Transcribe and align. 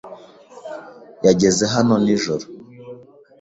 Yageze 1.25 1.63
hano 1.73 1.95
nijoro. 2.05 2.45